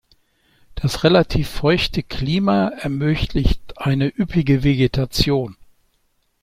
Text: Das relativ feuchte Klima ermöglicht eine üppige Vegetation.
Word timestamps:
Das 0.73 1.03
relativ 1.03 1.47
feuchte 1.47 2.01
Klima 2.01 2.69
ermöglicht 2.69 3.77
eine 3.77 4.07
üppige 4.11 4.63
Vegetation. 4.63 5.57